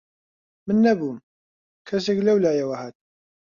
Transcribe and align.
من 0.67 0.77
نەبووم، 0.85 1.17
کەسێک 1.87 2.19
لەولایەوە 2.27 2.75
هات 2.81 2.95